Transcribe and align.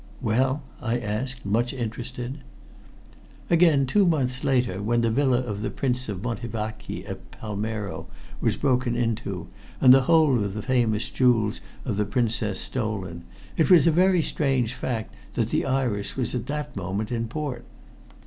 "Well?" 0.19 0.63
I 0.81 0.97
asked, 0.97 1.45
much 1.45 1.73
interested. 1.73 2.39
"Again, 3.51 3.85
two 3.85 4.07
months 4.07 4.43
later, 4.43 4.81
when 4.81 5.01
the 5.01 5.11
villa 5.11 5.37
of 5.41 5.61
the 5.61 5.69
Prince 5.69 6.09
of 6.09 6.23
Montevachi, 6.23 7.05
at 7.05 7.29
Palmero, 7.29 8.07
was 8.39 8.57
broken 8.57 8.95
into 8.95 9.45
and 9.79 9.93
the 9.93 10.01
whole 10.05 10.43
of 10.43 10.55
the 10.55 10.63
famous 10.63 11.07
jewels 11.11 11.61
of 11.85 11.97
the 11.97 12.05
Princess 12.05 12.59
stolen, 12.59 13.25
it 13.57 13.69
was 13.69 13.85
a 13.85 13.91
very 13.91 14.23
strange 14.23 14.73
fact 14.73 15.13
that 15.35 15.51
the 15.51 15.67
Iris 15.67 16.15
was 16.17 16.33
at 16.33 16.47
the 16.47 16.65
moment 16.75 17.11
in 17.11 17.21
that 17.25 17.29
port. 17.29 17.63